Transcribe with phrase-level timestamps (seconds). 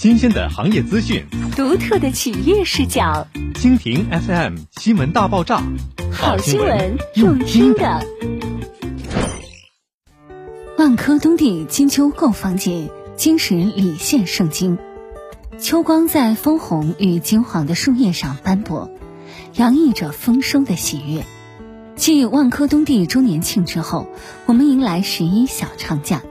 [0.00, 3.28] 新鲜的行业资讯，独特的企业视角。
[3.52, 5.62] 蜻蜓 FM 新闻大爆炸，
[6.10, 8.02] 好新闻用听的。
[10.78, 14.78] 万科东地金秋购房节，金石礼献圣经。
[15.58, 18.90] 秋光在枫红与金黄的树叶上斑驳，
[19.56, 21.26] 洋溢着丰收的喜悦。
[21.94, 24.08] 继万科东地周年庆之后，
[24.46, 26.22] 我们迎来十一小长假。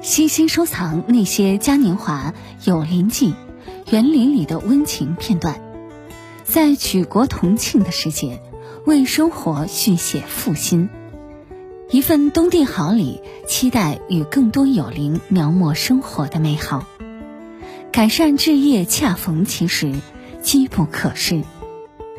[0.00, 2.32] 悉心收藏那些嘉年华、
[2.64, 3.34] 有林记、
[3.90, 5.60] 园林里的温情片段，
[6.44, 8.40] 在举国同庆的时节，
[8.86, 10.88] 为生活续写复兴。
[11.90, 16.86] 一份东地好礼，期待与更多有灵描摹生活的美好。
[17.90, 19.92] 改善置业恰逢其时，
[20.42, 21.42] 机不可失。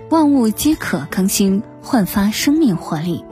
[0.10, 3.24] 万物皆可更新，焕发生命活力。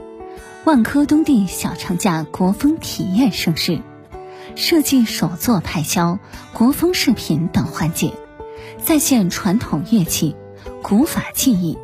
[0.64, 3.82] 万科东地小长假国风体验盛世。
[4.58, 6.18] 设计手作派销、
[6.52, 8.12] 国风饰品等环节，
[8.82, 10.34] 再现传统乐器、
[10.82, 11.78] 古法技艺，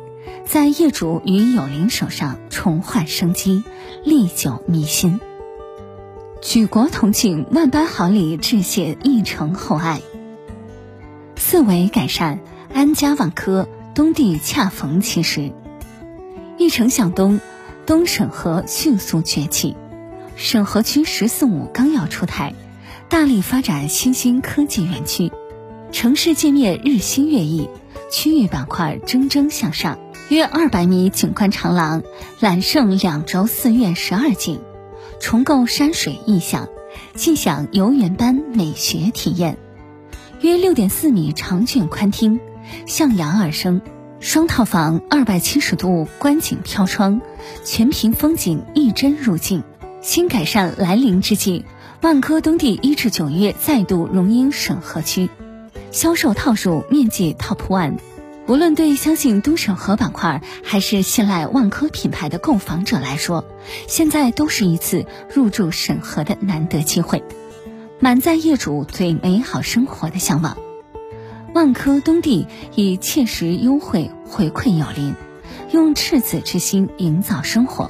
[0.45, 3.63] 在业主与友邻手上重焕生机，
[4.03, 5.21] 历久弥新。
[6.41, 10.01] 举国同庆，万般好礼致谢一城厚爱。
[11.37, 12.41] 四维改善，
[12.73, 15.53] 安家万科东地恰逢其时。
[16.57, 17.39] 一城向东，
[17.85, 19.77] 东审核迅速崛起。
[20.35, 22.53] 审核区“十四五”纲要出台。
[23.07, 25.31] 大力发展新兴科技园区，
[25.91, 27.69] 城市界面日新月异，
[28.11, 29.99] 区域板块蒸蒸向上。
[30.29, 32.01] 约二百米景观长廊
[32.39, 34.59] 揽胜两轴寺院十二景，
[35.19, 36.67] 重构山水意象，
[37.13, 39.57] 尽享游园般美学体验。
[40.41, 42.39] 约六点四米长卷宽厅，
[42.87, 43.81] 向阳而生，
[44.19, 47.21] 双套房二百七十度观景飘窗，
[47.63, 49.63] 全屏风景一帧入镜。
[50.01, 51.65] 新改善来临之际。
[52.05, 55.27] 万科东地一至九月再度荣膺审核区，
[55.89, 57.97] 销售套数面积 top one。
[58.45, 63.43] 无论对相信都审核板块，还是信赖万科品牌的购房者来说，
[63.87, 67.23] 现在都是一次入驻审核的难得机会，
[67.99, 70.59] 满载业主对美好生活的向往。
[71.55, 75.15] 万科东地以切实优惠回馈友邻，
[75.71, 77.89] 用赤子之心营造生活。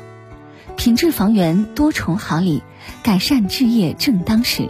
[0.78, 2.62] 品质房源多重好礼，
[3.02, 4.70] 改善置业正当时。